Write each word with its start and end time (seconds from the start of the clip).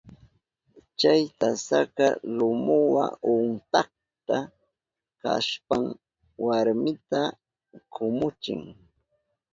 Chay 0.99 1.21
tasaka 1.39 2.05
lumuwa 2.35 3.05
untakta 3.33 4.37
kashpan 5.21 5.83
warmita 6.45 7.21
kumuchin. 7.93 8.61